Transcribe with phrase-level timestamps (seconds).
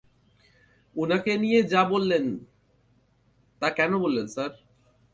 [0.95, 2.25] উনাকে নিয়া যা-তা বললেন
[3.61, 3.91] কেন
[4.27, 4.51] স্যার?